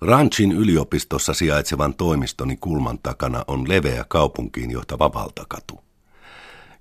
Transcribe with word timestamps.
Ranchin 0.00 0.52
yliopistossa 0.52 1.34
sijaitsevan 1.34 1.94
toimistoni 1.94 2.56
kulman 2.56 2.98
takana 3.02 3.44
on 3.46 3.68
leveä 3.68 4.04
kaupunkiin 4.08 4.70
johtava 4.70 5.12
valtakatu. 5.14 5.80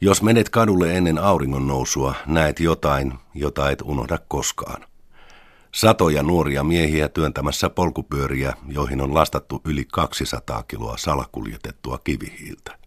Jos 0.02 0.22
menet 0.22 0.50
kadulle 0.50 0.98
ennen 0.98 1.18
auringon 1.18 1.68
nousua, 1.68 2.16
näet 2.26 2.60
jotain, 2.60 3.14
jota 3.34 3.70
et 3.70 3.82
unohda 3.82 4.20
koskaan. 4.28 4.86
Satoja 5.76 6.24
nuoria 6.24 6.64
miehiä 6.64 7.10
työntämässä 7.10 7.70
polkupyöriä, 7.70 8.54
joihin 8.68 9.02
on 9.02 9.14
lastattu 9.14 9.62
yli 9.66 9.86
200 9.92 10.64
kiloa 10.64 10.98
salakuljetettua 10.98 11.98
kivihiiltä. 11.98 12.85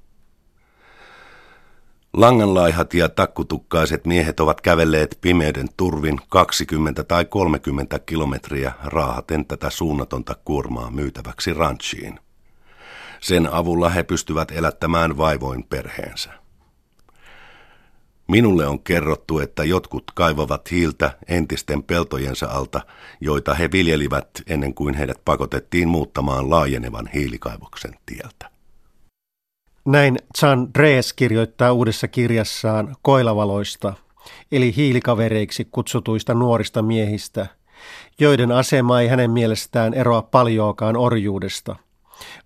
Langanlaihat 2.19 2.95
ja 2.95 3.09
takkutukkaiset 3.09 4.07
miehet 4.07 4.41
ovat 4.41 4.61
kävelleet 4.61 5.19
pimeyden 5.21 5.69
turvin 5.77 6.21
20 6.29 7.05
tai 7.05 7.25
30 7.25 7.99
kilometriä 7.99 8.73
raahaten 8.85 9.47
tätä 9.47 9.71
suunnatonta 9.71 10.35
kuormaa 10.45 10.91
myytäväksi 10.91 11.55
ranchiin. 11.55 12.21
Sen 13.21 13.53
avulla 13.53 13.89
he 13.89 14.03
pystyvät 14.03 14.51
elättämään 14.51 15.17
vaivoin 15.17 15.65
perheensä. 15.65 16.31
Minulle 18.29 18.67
on 18.67 18.81
kerrottu, 18.81 19.39
että 19.39 19.65
jotkut 19.65 20.11
kaivavat 20.15 20.71
hiiltä 20.71 21.19
entisten 21.29 21.83
peltojensa 21.83 22.47
alta, 22.47 22.81
joita 23.21 23.55
he 23.55 23.69
viljelivät 23.73 24.29
ennen 24.47 24.75
kuin 24.75 24.95
heidät 24.95 25.25
pakotettiin 25.25 25.89
muuttamaan 25.89 26.51
laajenevan 26.51 27.07
hiilikaivoksen 27.15 27.95
tieltä. 28.07 28.58
Näin 29.89 30.17
John 30.43 30.69
Drees 30.79 31.13
kirjoittaa 31.13 31.73
uudessa 31.73 32.09
kirjassaan 32.09 32.97
koilavaloista, 33.03 33.95
eli 34.53 34.77
hiilikavereiksi 34.77 35.69
kutsutuista 35.71 36.35
nuorista 36.35 36.83
miehistä, 36.83 37.47
joiden 38.19 38.53
asema 38.53 39.01
ei 39.01 39.09
hänen 39.09 39.31
mielestään 39.31 39.95
eroa 39.95 40.23
paljoakaan 40.23 40.97
orjuudesta, 40.97 41.77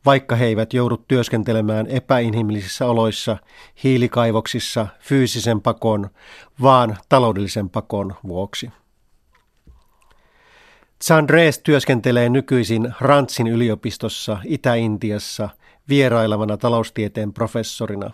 vaikka 0.06 0.36
he 0.36 0.44
eivät 0.44 0.72
joudu 0.72 0.96
työskentelemään 1.08 1.86
epäinhimillisissä 1.86 2.86
oloissa 2.86 3.36
hiilikaivoksissa 3.84 4.86
fyysisen 5.00 5.60
pakon, 5.60 6.10
vaan 6.62 6.96
taloudellisen 7.08 7.70
pakon 7.70 8.14
vuoksi. 8.28 8.70
Chandres 11.04 11.58
työskentelee 11.58 12.28
nykyisin 12.28 12.94
Rantsin 13.00 13.46
yliopistossa 13.46 14.38
Itä-Intiassa– 14.44 15.48
vierailevana 15.88 16.56
taloustieteen 16.56 17.32
professorina. 17.32 18.10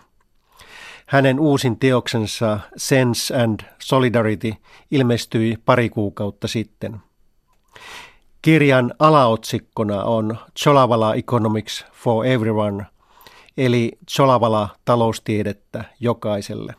Hänen 1.05 1.39
uusin 1.39 1.79
teoksensa 1.79 2.59
Sense 2.77 3.41
and 3.41 3.59
Solidarity 3.79 4.53
ilmestyi 4.91 5.57
pari 5.65 5.89
kuukautta 5.89 6.47
sitten. 6.47 6.97
Kirjan 8.41 8.93
alaotsikkona 8.99 10.03
on 10.03 10.37
Cholavala 10.59 11.15
Economics 11.15 11.85
for 11.93 12.25
Everyone, 12.25 12.85
eli 13.57 13.91
Cholavala 14.11 14.69
taloustiedettä 14.85 15.83
jokaiselle. 15.99 16.75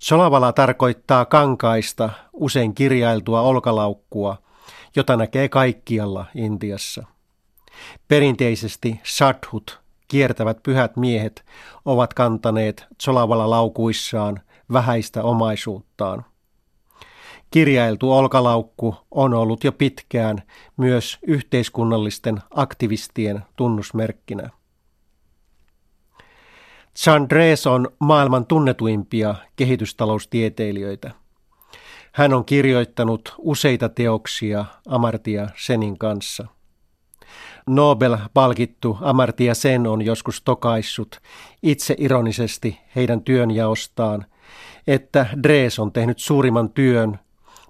Cholavala 0.00 0.52
tarkoittaa 0.52 1.24
kankaista, 1.24 2.10
usein 2.32 2.74
kirjailtua 2.74 3.40
olkalaukkua, 3.40 4.36
jota 4.96 5.16
näkee 5.16 5.48
kaikkialla 5.48 6.26
Intiassa– 6.34 7.04
Perinteisesti 8.08 9.00
sadhut, 9.04 9.80
kiertävät 10.08 10.62
pyhät 10.62 10.96
miehet, 10.96 11.44
ovat 11.84 12.14
kantaneet 12.14 12.86
Cholavala 13.02 13.50
laukuissaan 13.50 14.40
vähäistä 14.72 15.22
omaisuuttaan. 15.22 16.24
Kirjailtu 17.50 18.12
olkalaukku 18.12 18.96
on 19.10 19.34
ollut 19.34 19.64
jo 19.64 19.72
pitkään 19.72 20.42
myös 20.76 21.18
yhteiskunnallisten 21.26 22.38
aktivistien 22.50 23.42
tunnusmerkkinä. 23.56 24.50
Chandres 26.98 27.66
on 27.66 27.88
maailman 27.98 28.46
tunnetuimpia 28.46 29.34
kehitystaloustieteilijöitä. 29.56 31.10
Hän 32.12 32.34
on 32.34 32.44
kirjoittanut 32.44 33.34
useita 33.38 33.88
teoksia 33.88 34.64
Amartya 34.88 35.48
Senin 35.56 35.98
kanssa– 35.98 36.46
Nobel-palkittu 37.68 38.98
Amartya 39.00 39.54
Sen 39.54 39.86
on 39.86 40.02
joskus 40.02 40.42
tokaissut 40.42 41.20
itse 41.62 41.94
ironisesti 41.98 42.78
heidän 42.96 43.20
työnjaostaan, 43.22 44.26
että 44.86 45.26
Drees 45.42 45.78
on 45.78 45.92
tehnyt 45.92 46.18
suurimman 46.18 46.70
työn, 46.70 47.18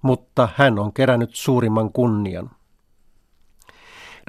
mutta 0.02 0.48
hän 0.56 0.78
on 0.78 0.92
kerännyt 0.92 1.30
suurimman 1.34 1.92
kunnian. 1.92 2.50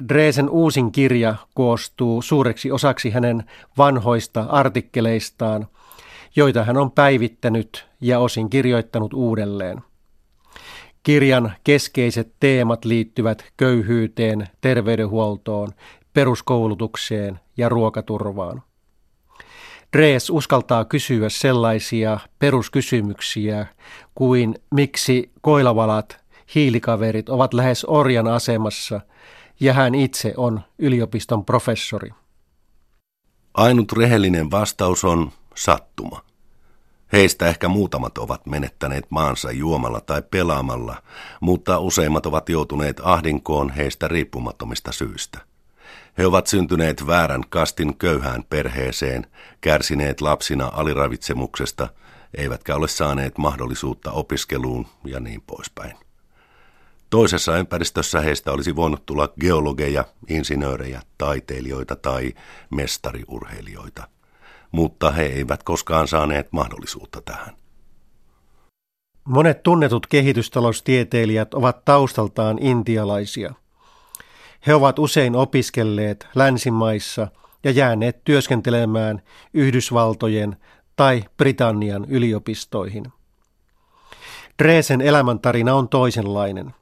Dreesen 0.08 0.50
uusin 0.50 0.92
kirja 0.92 1.34
koostuu 1.54 2.22
suureksi 2.22 2.70
osaksi 2.72 3.10
hänen 3.10 3.44
vanhoista 3.78 4.42
artikkeleistaan, 4.42 5.66
joita 6.36 6.64
hän 6.64 6.76
on 6.76 6.90
päivittänyt 6.90 7.88
ja 8.00 8.18
osin 8.18 8.50
kirjoittanut 8.50 9.12
uudelleen. 9.14 9.80
Kirjan 11.02 11.52
keskeiset 11.64 12.32
teemat 12.40 12.84
liittyvät 12.84 13.44
köyhyyteen, 13.56 14.48
terveydenhuoltoon, 14.60 15.68
peruskoulutukseen 16.12 17.40
ja 17.56 17.68
ruokaturvaan. 17.68 18.62
Drees 19.92 20.30
uskaltaa 20.30 20.84
kysyä 20.84 21.28
sellaisia 21.28 22.18
peruskysymyksiä 22.38 23.66
kuin 24.14 24.54
miksi 24.74 25.30
koilavalat, 25.40 26.20
hiilikaverit 26.54 27.28
ovat 27.28 27.54
lähes 27.54 27.84
orjan 27.84 28.26
asemassa 28.26 29.00
ja 29.60 29.72
hän 29.72 29.94
itse 29.94 30.34
on 30.36 30.60
yliopiston 30.78 31.44
professori. 31.44 32.10
Ainut 33.54 33.92
rehellinen 33.92 34.50
vastaus 34.50 35.04
on 35.04 35.30
sattuma. 35.54 36.29
Heistä 37.12 37.48
ehkä 37.48 37.68
muutamat 37.68 38.18
ovat 38.18 38.46
menettäneet 38.46 39.06
maansa 39.10 39.52
juomalla 39.52 40.00
tai 40.00 40.22
pelaamalla, 40.30 41.02
mutta 41.40 41.78
useimmat 41.78 42.26
ovat 42.26 42.48
joutuneet 42.48 43.00
ahdinkoon 43.02 43.70
heistä 43.70 44.08
riippumattomista 44.08 44.92
syistä. 44.92 45.38
He 46.18 46.26
ovat 46.26 46.46
syntyneet 46.46 47.06
väärän 47.06 47.44
kastin 47.48 47.96
köyhään 47.96 48.44
perheeseen, 48.50 49.26
kärsineet 49.60 50.20
lapsina 50.20 50.70
aliravitsemuksesta, 50.74 51.88
eivätkä 52.34 52.76
ole 52.76 52.88
saaneet 52.88 53.38
mahdollisuutta 53.38 54.10
opiskeluun 54.10 54.86
ja 55.04 55.20
niin 55.20 55.42
poispäin. 55.46 55.96
Toisessa 57.10 57.58
ympäristössä 57.58 58.20
heistä 58.20 58.52
olisi 58.52 58.76
voinut 58.76 59.06
tulla 59.06 59.28
geologeja, 59.40 60.04
insinöörejä, 60.28 61.02
taiteilijoita 61.18 61.96
tai 61.96 62.32
mestariurheilijoita– 62.70 64.08
mutta 64.72 65.10
he 65.10 65.22
eivät 65.22 65.62
koskaan 65.62 66.08
saaneet 66.08 66.52
mahdollisuutta 66.52 67.22
tähän. 67.22 67.56
Monet 69.24 69.62
tunnetut 69.62 70.06
kehitystaloustieteilijät 70.06 71.54
ovat 71.54 71.84
taustaltaan 71.84 72.58
intialaisia. 72.58 73.54
He 74.66 74.74
ovat 74.74 74.98
usein 74.98 75.36
opiskelleet 75.36 76.26
länsimaissa 76.34 77.28
ja 77.64 77.70
jääneet 77.70 78.24
työskentelemään 78.24 79.22
Yhdysvaltojen 79.54 80.56
tai 80.96 81.24
Britannian 81.36 82.04
yliopistoihin. 82.08 83.04
Dresen 84.62 85.00
elämäntarina 85.00 85.74
on 85.74 85.88
toisenlainen. 85.88 86.74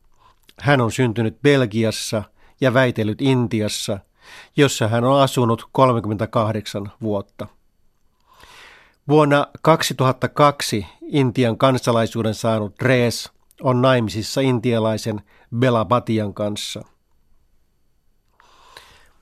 Hän 0.61 0.81
on 0.81 0.93
syntynyt 0.93 1.43
Belgiassa 1.43 2.23
ja 2.61 2.75
väitellyt 2.75 3.23
Intiassa, 3.23 3.99
jossa 4.57 4.89
hän 4.89 5.05
on 5.05 5.21
asunut 5.21 5.69
38 5.73 6.93
vuotta. 7.03 7.47
Vuonna 9.09 9.47
2002 9.63 10.87
Intian 11.03 11.59
kansalaisuuden 11.59 12.35
saanut 12.35 12.83
Rees 12.83 13.33
on 13.63 13.83
naimisissa 13.83 14.41
intialaisen 14.41 15.21
Bela 15.59 15.85
Batian 15.85 16.35
kanssa. 16.35 16.85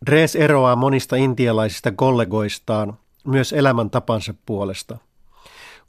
Rees 0.09 0.37
eroaa 0.37 0.77
monista 0.77 1.17
intialaisista 1.17 1.93
kollegoistaan 1.93 2.99
myös 3.27 3.53
elämäntapansa 3.53 4.35
puolesta. 4.47 4.99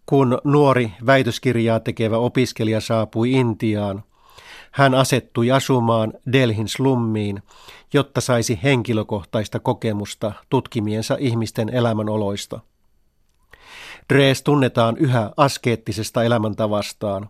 Kun 0.06 0.42
nuori 0.44 0.92
väitöskirjaa 1.06 1.80
tekevä 1.80 2.18
opiskelija 2.18 2.82
saapui 2.82 3.32
Intiaan, 3.32 4.04
hän 4.72 4.94
asettui 4.94 5.52
asumaan 5.52 6.14
Delhin 6.32 6.68
slummiin, 6.68 7.44
jotta 7.94 8.22
saisi 8.22 8.60
henkilökohtaista 8.64 9.60
kokemusta 9.60 10.34
tutkimiensa 10.50 11.18
ihmisten 11.20 11.70
elämänoloista– 11.70 12.60
Drees 14.14 14.44
tunnetaan 14.44 14.98
yhä 14.98 15.32
askeettisesta 15.38 16.24
elämäntavastaan 16.24 17.30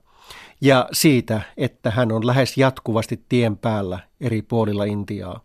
ja 0.61 0.89
siitä, 0.91 1.41
että 1.57 1.91
hän 1.91 2.11
on 2.11 2.27
lähes 2.27 2.57
jatkuvasti 2.57 3.23
tien 3.29 3.57
päällä 3.57 3.99
eri 4.21 4.41
puolilla 4.41 4.83
Intiaa. 4.83 5.41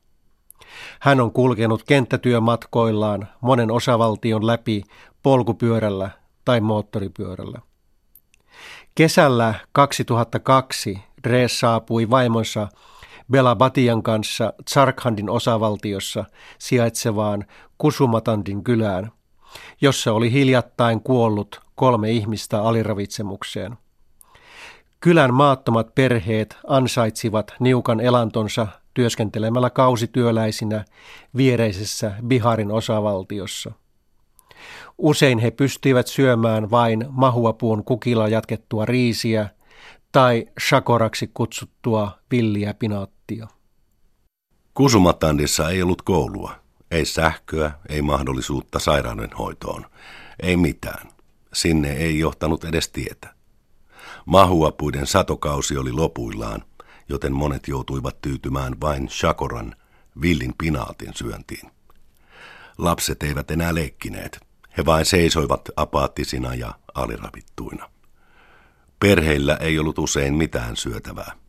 Hän 1.01 1.21
on 1.21 1.33
kulkenut 1.33 1.83
kenttätyömatkoillaan 1.83 3.29
monen 3.41 3.71
osavaltion 3.71 4.47
läpi 4.47 4.83
polkupyörällä 5.23 6.11
tai 6.45 6.61
moottoripyörällä. 6.61 7.59
Kesällä 8.95 9.55
2002 9.73 10.99
Drees 11.25 11.61
saapui 11.61 12.11
vaimonsa 12.11 12.69
Belabatian 13.31 14.03
kanssa 14.03 14.53
Tsarkhandin 14.65 15.31
osavaltiossa 15.31 16.25
sijaitsevaan 16.59 17.45
Kusumatandin 17.79 18.65
kylään, 18.65 19.13
jossa 19.81 20.13
oli 20.13 20.33
hiljattain 20.33 21.01
kuollut 21.01 21.61
kolme 21.75 22.11
ihmistä 22.11 22.63
aliravitsemukseen. 22.63 23.77
Kylän 25.01 25.35
maattomat 25.35 25.95
perheet 25.95 26.57
ansaitsivat 26.67 27.55
niukan 27.61 28.01
elantonsa 28.01 28.67
työskentelemällä 28.95 29.71
kausityöläisinä 29.71 30.85
viereisessä 31.37 32.13
Biharin 32.27 32.71
osavaltiossa. 32.71 33.73
Usein 34.99 35.39
he 35.39 35.51
pystyivät 35.51 36.07
syömään 36.07 36.71
vain 36.71 37.05
mahuapuun 37.11 37.85
kukilla 37.85 38.29
jatkettua 38.29 38.85
riisiä 38.87 39.49
tai 40.13 40.47
shakoraksi 40.69 41.31
kutsuttua 41.35 42.11
villiä 42.31 42.75
pinaattia. 42.75 43.49
Kusumatandissa 44.75 45.71
ei 45.71 45.83
ollut 45.83 46.03
koulua, 46.03 46.55
ei 46.93 47.05
sähköä, 47.05 47.73
ei 47.89 48.03
mahdollisuutta 48.03 48.79
sairaudenhoitoon, 48.79 49.87
ei 50.41 50.57
mitään. 50.57 51.09
Sinne 51.53 51.93
ei 51.93 52.19
johtanut 52.19 52.65
edes 52.65 52.89
tietä. 52.89 53.35
Mahuapuiden 54.27 55.07
satokausi 55.07 55.77
oli 55.77 55.93
lopuillaan, 55.93 56.65
joten 57.09 57.33
monet 57.33 57.69
joutuivat 57.69 58.21
tyytymään 58.21 58.81
vain 58.81 59.09
shakoran, 59.09 59.77
villin 60.21 60.55
pinaatin 60.59 61.13
syöntiin. 61.15 61.71
Lapset 62.79 63.23
eivät 63.23 63.51
enää 63.51 63.75
leikkineet. 63.75 64.41
He 64.77 64.85
vain 64.85 65.07
seisoivat 65.07 65.69
apaattisina 65.77 66.55
ja 66.55 66.75
aliravittuina. 66.95 67.91
Perheillä 68.99 69.57
ei 69.57 69.79
ollut 69.79 69.99
usein 69.99 70.35
mitään 70.35 70.77
syötävää. 70.77 71.42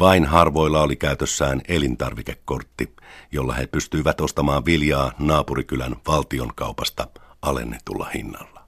Vain 0.00 0.26
harvoilla 0.26 0.82
oli 0.82 0.96
käytössään 0.96 1.60
elintarvikekortti, 1.68 2.94
jolla 3.32 3.54
he 3.54 3.66
pystyivät 3.66 4.20
ostamaan 4.20 4.64
viljaa 4.64 5.12
naapurikylän 5.18 5.96
valtion 6.06 6.52
kaupasta 6.54 7.08
alennetulla 7.42 8.04
hinnalla. 8.14 8.64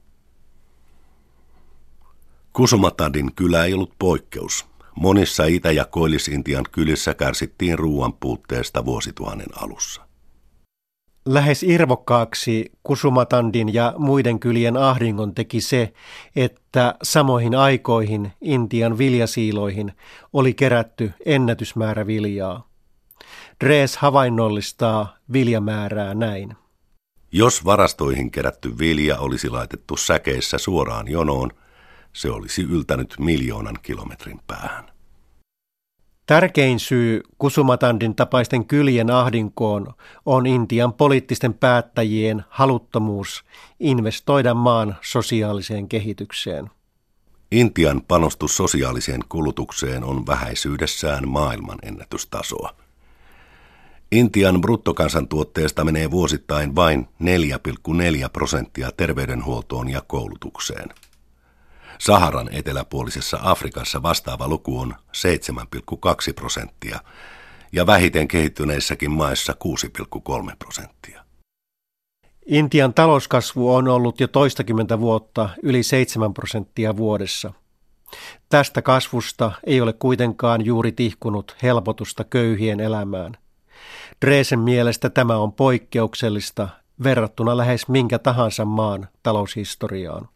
Kusumatadin 2.53 3.35
kylä 3.35 3.65
ei 3.65 3.73
ollut 3.73 3.93
poikkeus. 3.99 4.65
Monissa 4.95 5.45
Itä- 5.45 5.71
ja 5.71 5.83
Koillis-Intian 5.83 6.69
kylissä 6.71 7.13
kärsittiin 7.13 7.79
ruoan 7.79 8.13
puutteesta 8.13 8.85
vuosituhannen 8.85 9.61
alussa. 9.63 10.07
Lähes 11.25 11.63
irvokkaaksi 11.63 12.71
Kusumatandin 12.83 13.73
ja 13.73 13.93
muiden 13.97 14.39
kylien 14.39 14.77
ahdingon 14.77 15.35
teki 15.35 15.61
se, 15.61 15.93
että 16.35 16.95
samoihin 17.03 17.55
aikoihin 17.55 18.31
Intian 18.41 18.97
viljasiiloihin 18.97 19.93
oli 20.33 20.53
kerätty 20.53 21.11
ennätysmäärä 21.25 22.07
viljaa. 22.07 22.67
Drees 23.63 23.97
havainnollistaa 23.97 25.17
viljamäärää 25.33 26.13
näin. 26.13 26.55
Jos 27.31 27.65
varastoihin 27.65 28.31
kerätty 28.31 28.77
vilja 28.79 29.19
olisi 29.19 29.49
laitettu 29.49 29.97
säkeissä 29.97 30.57
suoraan 30.57 31.07
jonoon, 31.07 31.49
se 32.13 32.31
olisi 32.31 32.61
yltänyt 32.61 33.15
miljoonan 33.19 33.77
kilometrin 33.81 34.39
päähän. 34.47 34.92
Tärkein 36.25 36.79
syy 36.79 37.21
Kusumatandin 37.37 38.15
tapaisten 38.15 38.65
kyljen 38.65 39.09
ahdinkoon 39.09 39.93
on 40.25 40.45
Intian 40.45 40.93
poliittisten 40.93 41.53
päättäjien 41.53 42.43
haluttomuus 42.49 43.43
investoida 43.79 44.53
maan 44.53 44.95
sosiaaliseen 45.01 45.89
kehitykseen. 45.89 46.69
Intian 47.51 48.01
panostus 48.01 48.57
sosiaaliseen 48.57 49.21
kulutukseen 49.29 50.03
on 50.03 50.27
vähäisyydessään 50.27 51.27
maailman 51.27 51.79
ennätystasoa. 51.83 52.75
Intian 54.11 54.61
bruttokansantuotteesta 54.61 55.83
menee 55.83 56.11
vuosittain 56.11 56.75
vain 56.75 57.07
4,4 57.23 58.29
prosenttia 58.33 58.91
terveydenhuoltoon 58.97 59.89
ja 59.89 60.01
koulutukseen– 60.07 60.89
Saharan 62.05 62.49
eteläpuolisessa 62.51 63.39
Afrikassa 63.41 64.03
vastaava 64.03 64.47
luku 64.47 64.79
on 64.79 64.95
7,2 65.17 66.33
prosenttia 66.35 66.99
ja 67.71 67.85
vähiten 67.85 68.27
kehittyneissäkin 68.27 69.11
maissa 69.11 69.55
6,3 70.47 70.55
prosenttia. 70.59 71.23
Intian 72.45 72.93
talouskasvu 72.93 73.75
on 73.75 73.87
ollut 73.87 74.19
jo 74.19 74.27
toistakymmentä 74.27 74.99
vuotta 74.99 75.49
yli 75.63 75.83
7 75.83 76.33
prosenttia 76.33 76.97
vuodessa. 76.97 77.53
Tästä 78.49 78.81
kasvusta 78.81 79.51
ei 79.65 79.81
ole 79.81 79.93
kuitenkaan 79.93 80.65
juuri 80.65 80.91
tihkunut 80.91 81.55
helpotusta 81.63 82.23
köyhien 82.23 82.79
elämään. 82.79 83.37
Dresen 84.25 84.59
mielestä 84.59 85.09
tämä 85.09 85.37
on 85.37 85.53
poikkeuksellista 85.53 86.69
verrattuna 87.03 87.57
lähes 87.57 87.87
minkä 87.87 88.19
tahansa 88.19 88.65
maan 88.65 89.07
taloushistoriaan. 89.23 90.29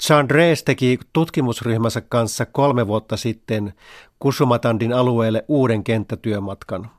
Chandres 0.00 0.62
teki 0.62 0.98
tutkimusryhmänsä 1.12 2.00
kanssa 2.00 2.46
kolme 2.46 2.86
vuotta 2.86 3.16
sitten 3.16 3.74
Kusumatandin 4.18 4.92
alueelle 4.92 5.44
uuden 5.48 5.84
kenttätyömatkan. 5.84 6.90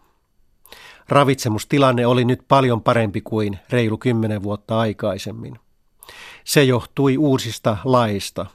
Ravitsemustilanne 1.09 2.07
oli 2.07 2.25
nyt 2.25 2.41
paljon 2.47 2.81
parempi 2.81 3.21
kuin 3.21 3.59
reilu 3.69 3.97
kymmenen 3.97 4.43
vuotta 4.43 4.79
aikaisemmin. 4.79 5.59
Se 6.43 6.63
johtui 6.63 7.17
uusista 7.17 7.77
laista, 7.83 8.45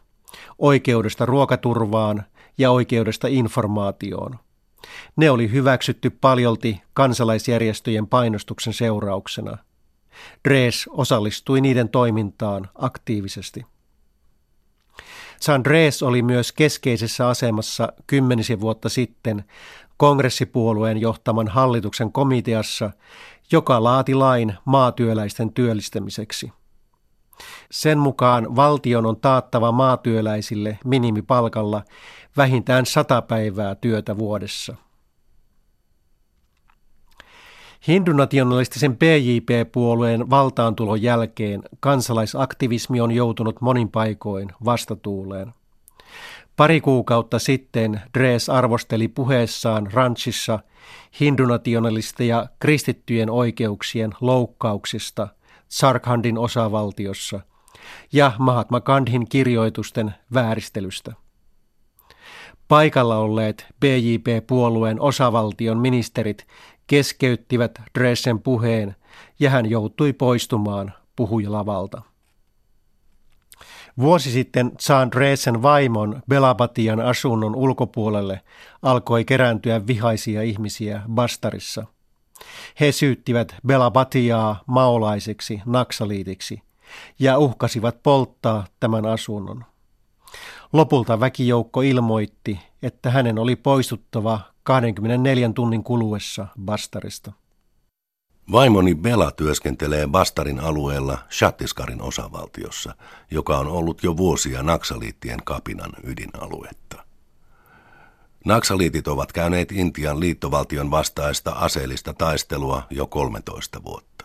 oikeudesta 0.59 1.27
ruokaturvaan 1.27 2.25
ja 2.59 2.71
oikeudesta 2.71 3.29
informaatioon. 3.29 4.39
Ne 5.17 5.31
oli 5.31 5.51
hyväksytty 5.51 6.11
paljolti 6.11 6.83
kansalaisjärjestöjen 6.95 8.07
painostuksen 8.07 8.73
seurauksena. 8.73 9.59
Dres 10.49 10.89
osallistui 10.91 11.61
niiden 11.61 11.89
toimintaan 11.89 12.69
aktiivisesti. 12.75 13.67
Sandres 15.41 16.03
oli 16.03 16.23
myös 16.23 16.53
keskeisessä 16.53 17.29
asemassa 17.29 17.93
kymmenisen 18.07 18.61
vuotta 18.61 18.89
sitten 18.89 19.45
kongressipuolueen 19.97 20.99
johtaman 21.01 21.49
hallituksen 21.49 22.13
komiteassa, 22.13 22.91
joka 23.53 23.85
laati 23.85 24.15
lain 24.15 24.55
maatyöläisten 24.65 25.53
työllistämiseksi. 25.53 26.53
Sen 27.71 27.99
mukaan 27.99 28.57
valtion 28.57 29.07
on 29.07 29.21
taattava 29.21 29.73
maatyöläisille 29.73 30.79
minimipalkalla 30.85 31.83
vähintään 32.37 32.87
sata 32.87 33.23
päivää 33.23 33.75
työtä 33.75 34.19
vuodessa. 34.19 34.77
Hindunationalistisen 37.89 38.97
PJP-puolueen 38.97 40.31
valtaantulon 40.31 41.03
jälkeen 41.03 41.63
kansalaisaktivismi 41.81 43.01
on 43.01 43.13
joutunut 43.13 43.61
monin 43.61 43.89
paikoin 43.89 44.49
vastatuuleen. 44.65 45.55
Pari 46.57 46.81
kuukautta 46.81 47.39
sitten 47.39 48.01
Dres 48.19 48.49
arvosteli 48.49 49.09
puheessaan 49.09 49.89
ranchissa 49.93 50.59
hindunationalisteja 51.21 52.47
kristittyjen 52.61 53.31
oikeuksien 53.31 54.11
loukkauksista 54.21 55.29
Sarkhandin 55.69 56.39
osavaltiossa 56.39 57.41
ja 58.13 58.33
Mahatma 58.39 58.81
Gandhin 58.81 59.29
kirjoitusten 59.29 60.15
vääristelystä. 60.35 61.13
Paikalla 62.69 63.17
olleet 63.17 63.67
BJP-puolueen 63.81 65.01
osavaltion 65.01 65.79
ministerit 65.79 66.47
keskeyttivät 66.87 67.83
Dressen 67.99 68.41
puheen 68.43 68.97
ja 69.41 69.51
hän 69.51 69.71
joutui 69.71 70.13
poistumaan 70.13 70.93
puhujalavalta. 71.17 72.03
Vuosi 73.99 74.31
sitten 74.31 74.73
Saan 74.81 75.11
Dressen 75.11 75.63
vaimon 75.63 76.23
Belabatian 76.29 77.01
asunnon 77.01 77.57
ulkopuolelle 77.57 78.41
alkoi 78.83 79.25
kerääntyä 79.25 79.87
vihaisia 79.87 80.43
ihmisiä 80.43 81.03
Bastarissa. 81.15 81.87
He 82.81 82.93
syyttivät 82.93 83.55
Belabatiaa 83.67 84.63
maolaiseksi 84.67 85.63
naksaliitiksi 85.67 86.63
ja 87.19 87.39
uhkasivat 87.39 88.03
polttaa 88.03 88.67
tämän 88.81 89.07
asunnon. 89.07 89.65
Lopulta 90.73 91.21
väkijoukko 91.21 91.83
ilmoitti, 91.83 92.61
että 92.83 93.11
hänen 93.11 93.39
oli 93.39 93.57
poistuttava 93.57 94.41
24 94.67 95.51
tunnin 95.55 95.85
kuluessa 95.85 96.47
Bastarista. 96.65 97.33
Vaimoni 98.53 98.95
Bela 98.95 99.31
työskentelee 99.31 100.07
Bastarin 100.07 100.61
alueella 100.61 101.19
Shattiskarin 101.31 102.03
osavaltiossa, 102.03 102.95
joka 103.31 103.59
on 103.59 103.67
ollut 103.67 104.03
jo 104.03 104.17
vuosia 104.17 104.63
Naksaliittien 104.63 105.39
kapinan 105.45 105.93
ydinaluetta. 106.03 107.05
Naksaliitit 108.45 109.09
ovat 109.09 109.33
käyneet 109.33 109.73
Intian 109.73 110.21
liittovaltion 110.21 110.91
vastaista 110.91 111.51
aseellista 111.51 112.15
taistelua 112.15 112.83
jo 112.91 113.07
13 113.07 113.85
vuotta. 113.85 114.25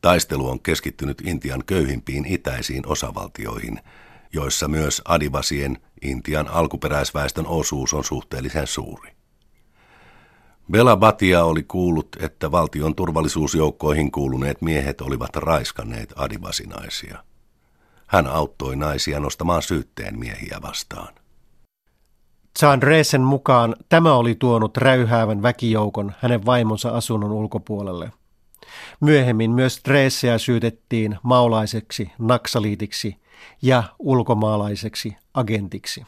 Taistelu 0.00 0.48
on 0.48 0.60
keskittynyt 0.60 1.22
Intian 1.24 1.62
köyhimpiin 1.66 2.26
itäisiin 2.26 2.86
osavaltioihin, 2.86 3.80
joissa 4.32 4.68
myös 4.68 5.02
adivasien 5.04 5.78
Intian 6.02 6.48
alkuperäisväestön 6.48 7.46
osuus 7.46 7.94
on 7.94 8.04
suhteellisen 8.04 8.66
suuri. 8.66 9.19
Bela 10.70 10.96
Batia 10.96 11.44
oli 11.44 11.62
kuullut, 11.62 12.08
että 12.20 12.50
valtion 12.50 12.94
turvallisuusjoukkoihin 12.94 14.10
kuuluneet 14.10 14.62
miehet 14.62 15.00
olivat 15.00 15.36
raiskanneet 15.36 16.12
adivasinaisia. 16.16 17.24
Hän 18.06 18.26
auttoi 18.26 18.76
naisia 18.76 19.20
nostamaan 19.20 19.62
syytteen 19.62 20.18
miehiä 20.18 20.58
vastaan. 20.62 21.14
Chandresen 22.58 23.20
mukaan 23.20 23.76
tämä 23.88 24.14
oli 24.14 24.34
tuonut 24.34 24.76
räyhäävän 24.76 25.42
väkijoukon 25.42 26.12
hänen 26.18 26.46
vaimonsa 26.46 26.90
asunnon 26.90 27.32
ulkopuolelle. 27.32 28.12
Myöhemmin 29.00 29.50
myös 29.50 29.80
Dreesseä 29.88 30.38
syytettiin 30.38 31.18
maulaiseksi 31.22 32.10
naksaliitiksi 32.18 33.16
ja 33.62 33.82
ulkomaalaiseksi 33.98 35.16
agentiksi. 35.34 36.04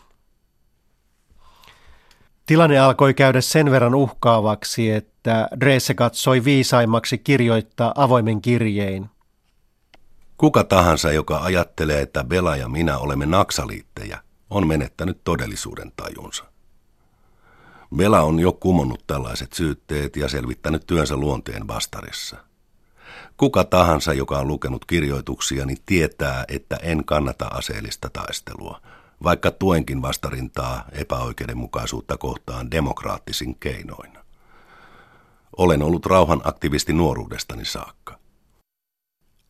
Tilanne 2.52 2.78
alkoi 2.78 3.14
käydä 3.14 3.40
sen 3.40 3.70
verran 3.70 3.94
uhkaavaksi, 3.94 4.90
että 4.90 5.48
Dreesse 5.60 5.94
katsoi 5.94 6.44
viisaimmaksi 6.44 7.18
kirjoittaa 7.18 7.92
avoimen 7.96 8.42
kirjein. 8.42 9.10
Kuka 10.36 10.64
tahansa, 10.64 11.12
joka 11.12 11.38
ajattelee, 11.38 12.02
että 12.02 12.24
Bela 12.24 12.56
ja 12.56 12.68
minä 12.68 12.98
olemme 12.98 13.26
naksaliittejä, 13.26 14.18
on 14.50 14.66
menettänyt 14.66 15.20
todellisuuden 15.24 15.92
tajunsa. 15.96 16.44
Bela 17.96 18.20
on 18.20 18.40
jo 18.40 18.52
kumonnut 18.52 19.06
tällaiset 19.06 19.52
syytteet 19.52 20.16
ja 20.16 20.28
selvittänyt 20.28 20.86
työnsä 20.86 21.16
luonteen 21.16 21.68
vastarissa. 21.68 22.36
Kuka 23.36 23.64
tahansa, 23.64 24.12
joka 24.12 24.38
on 24.38 24.48
lukenut 24.48 24.84
kirjoituksiani, 24.84 25.76
tietää, 25.86 26.44
että 26.48 26.76
en 26.76 27.04
kannata 27.04 27.46
aseellista 27.46 28.10
taistelua, 28.12 28.80
vaikka 29.22 29.50
tuenkin 29.50 30.02
vastarintaa 30.02 30.84
epäoikeudenmukaisuutta 30.92 32.16
kohtaan 32.16 32.70
demokraattisin 32.70 33.56
keinoin. 33.60 34.12
Olen 35.56 35.82
ollut 35.82 36.06
rauhan 36.06 36.40
aktivisti 36.44 36.92
nuoruudestani 36.92 37.64
saakka. 37.64 38.18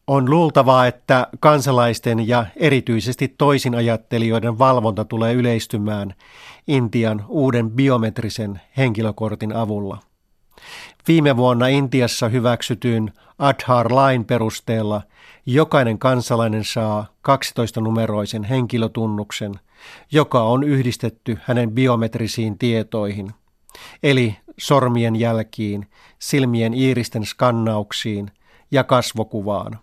On 0.07 0.31
luultavaa, 0.31 0.87
että 0.87 1.27
kansalaisten 1.41 2.29
ja 2.29 2.47
erityisesti 2.57 3.35
toisin 3.39 3.75
ajattelijoiden 3.75 4.59
valvonta 4.59 5.05
tulee 5.05 5.33
yleistymään 5.35 6.15
Intian 6.69 7.25
uuden 7.29 7.71
biometrisen 7.71 8.61
henkilökortin 8.77 9.57
avulla. 9.57 9.99
Viime 11.09 11.37
vuonna 11.37 11.67
Intiassa 11.67 12.29
hyväksytyn 12.29 13.13
Aadhaar-lain 13.39 14.25
perusteella 14.25 15.03
jokainen 15.47 15.99
kansalainen 15.99 16.65
saa 16.65 17.07
12-numeroisen 17.29 18.45
henkilötunnuksen, 18.45 19.55
joka 20.13 20.43
on 20.43 20.65
yhdistetty 20.65 21.39
hänen 21.43 21.71
biometrisiin 21.71 22.59
tietoihin, 22.59 23.31
eli 24.03 24.37
sormien 24.59 25.17
jälkiin, 25.17 25.87
silmien 26.19 26.75
iiristen 26.75 27.27
skannauksiin 27.27 28.31
ja 28.71 28.85
kasvokuvaan. 28.85 29.79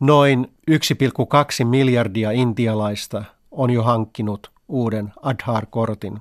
Noin 0.00 0.46
1,2 0.70 1.64
miljardia 1.64 2.30
intialaista 2.30 3.24
on 3.50 3.70
jo 3.70 3.82
hankkinut 3.82 4.50
uuden 4.68 5.12
Adhar-kortin. 5.22 6.20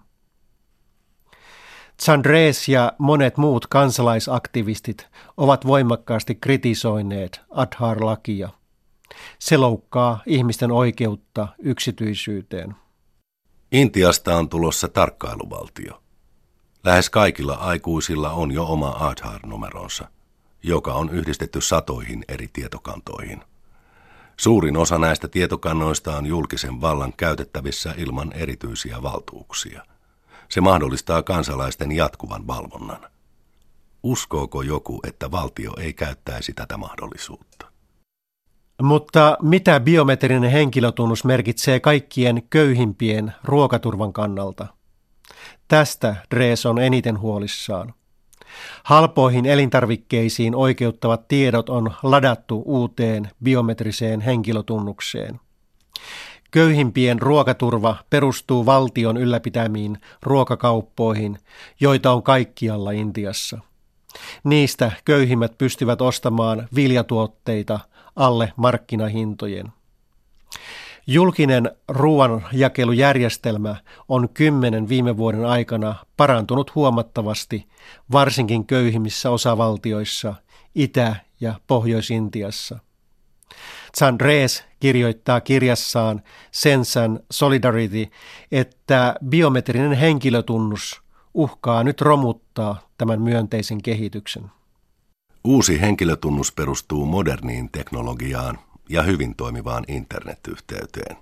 Chandres 2.03 2.69
ja 2.69 2.93
monet 2.97 3.37
muut 3.37 3.67
kansalaisaktivistit 3.67 5.07
ovat 5.37 5.67
voimakkaasti 5.67 6.35
kritisoineet 6.35 7.41
Adhar-lakia. 7.51 8.49
Se 9.39 9.57
loukkaa 9.57 10.21
ihmisten 10.25 10.71
oikeutta 10.71 11.47
yksityisyyteen. 11.59 12.75
Intiasta 13.71 14.35
on 14.35 14.49
tulossa 14.49 14.87
tarkkailuvaltio. 14.87 16.01
Lähes 16.83 17.09
kaikilla 17.09 17.53
aikuisilla 17.53 18.31
on 18.31 18.51
jo 18.51 18.65
oma 18.65 18.89
Aadhaar-numeronsa, 18.89 20.07
joka 20.63 20.93
on 20.93 21.09
yhdistetty 21.09 21.61
satoihin 21.61 22.25
eri 22.27 22.47
tietokantoihin– 22.53 23.43
Suurin 24.37 24.77
osa 24.77 24.97
näistä 24.99 25.27
tietokannoista 25.27 26.17
on 26.17 26.25
julkisen 26.25 26.81
vallan 26.81 27.13
käytettävissä 27.17 27.93
ilman 27.97 28.33
erityisiä 28.33 29.01
valtuuksia. 29.01 29.83
Se 30.53 30.61
mahdollistaa 30.61 31.23
kansalaisten 31.23 31.91
jatkuvan 31.91 32.47
valvonnan. 32.47 33.07
Uskooko 34.03 34.61
joku, 34.61 34.99
että 35.07 35.31
valtio 35.31 35.71
ei 35.79 35.93
käyttäisi 35.93 36.53
tätä 36.53 36.77
mahdollisuutta? 36.77 37.67
Mutta 38.81 39.37
mitä 39.41 39.79
biometrinen 39.79 40.51
henkilötunnus 40.51 41.23
merkitsee 41.23 41.79
kaikkien 41.79 42.43
köyhimpien 42.49 43.33
ruokaturvan 43.43 44.13
kannalta? 44.13 44.67
Tästä 45.67 46.15
Drees 46.35 46.65
on 46.65 46.79
eniten 46.79 47.19
huolissaan. 47.19 47.93
Halpoihin 48.83 49.45
elintarvikkeisiin 49.45 50.55
oikeuttavat 50.55 51.27
tiedot 51.27 51.69
on 51.69 51.93
ladattu 52.03 52.63
uuteen 52.65 53.31
biometriseen 53.43 54.21
henkilötunnukseen. 54.21 55.39
Köyhimpien 56.53 57.21
ruokaturva 57.21 57.95
perustuu 58.09 58.65
valtion 58.65 59.17
ylläpitämiin 59.17 59.97
ruokakauppoihin, 60.21 61.39
joita 61.79 62.11
on 62.11 62.23
kaikkialla 62.23 62.91
Intiassa. 62.91 63.59
Niistä 64.43 64.91
köyhimmät 65.05 65.57
pystyvät 65.57 66.01
ostamaan 66.01 66.67
viljatuotteita 66.75 67.79
alle 68.15 68.53
markkinahintojen. 68.55 69.67
Julkinen 71.07 71.71
ruoanjakelujärjestelmä 71.87 73.75
on 74.09 74.29
kymmenen 74.29 74.89
viime 74.89 75.17
vuoden 75.17 75.45
aikana 75.45 75.95
parantunut 76.17 76.75
huomattavasti, 76.75 77.67
varsinkin 78.11 78.65
köyhimmissä 78.65 79.29
osavaltioissa 79.29 80.35
Itä- 80.75 81.15
ja 81.41 81.53
Pohjois-Intiassa. 81.67 82.79
Chandres 83.97 84.63
kirjoittaa 84.79 85.41
kirjassaan 85.41 86.21
Sensan 86.51 87.19
Solidarity, 87.31 88.07
että 88.51 89.15
biometrinen 89.29 89.93
henkilötunnus 89.93 91.01
uhkaa 91.33 91.83
nyt 91.83 92.01
romuttaa 92.01 92.87
tämän 92.97 93.21
myönteisen 93.21 93.81
kehityksen. 93.81 94.51
Uusi 95.43 95.81
henkilötunnus 95.81 96.51
perustuu 96.51 97.05
moderniin 97.05 97.69
teknologiaan, 97.69 98.59
ja 98.89 99.03
hyvin 99.03 99.35
toimivaan 99.35 99.83
internetyhteyteen. 99.87 101.17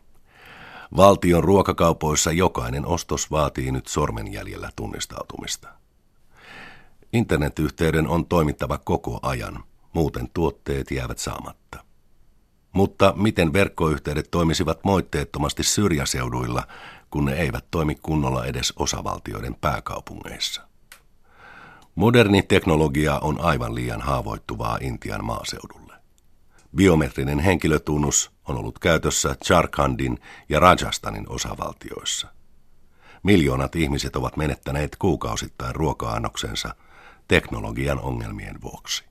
Valtion 0.98 1.44
ruokakaupoissa 1.44 2.32
jokainen 2.32 2.86
ostos 2.86 3.32
vaatii 3.32 3.72
nyt 3.72 3.88
sormenjäljellä 3.88 4.70
tunnistautumista. 4.76 5.68
Internetyhteyden 7.14 8.08
on 8.08 8.26
toimittava 8.26 8.78
koko 8.78 9.20
ajan, 9.22 9.64
muuten 9.94 10.30
tuotteet 10.34 10.92
jäävät 10.92 11.20
saamatta. 11.20 11.84
Mutta 12.72 13.14
miten 13.18 13.54
verkkoyhteydet 13.54 14.32
toimisivat 14.32 14.80
moitteettomasti 14.84 15.64
syrjäseuduilla, 15.64 16.68
kun 17.10 17.26
ne 17.26 17.34
eivät 17.34 17.66
toimi 17.72 17.96
kunnolla 17.96 18.46
edes 18.46 18.74
osavaltioiden 18.76 19.56
pääkaupungeissa? 19.56 20.62
Moderni 21.96 22.42
teknologia 22.42 23.20
on 23.20 23.42
aivan 23.42 23.76
liian 23.76 24.02
haavoittuvaa 24.02 24.78
Intian 24.82 25.26
maaseudulla. 25.26 25.94
Biometrinen 26.76 27.40
henkilötunnus 27.40 28.32
on 28.48 28.58
ollut 28.58 28.80
käytössä 28.80 29.36
Charkhandin 29.46 30.20
ja 30.50 30.60
Rajasthanin 30.60 31.30
osavaltioissa. 31.30 32.28
Miljoonat 33.24 33.76
ihmiset 33.76 34.16
ovat 34.16 34.38
menettäneet 34.38 34.96
kuukausittain 34.96 35.76
ruoka-annoksensa 35.76 36.76
teknologian 37.28 38.00
ongelmien 38.00 38.62
vuoksi. 38.62 39.11